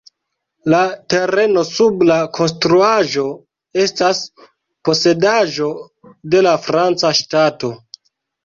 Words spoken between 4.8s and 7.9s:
posedaĵo de la franca ŝtato.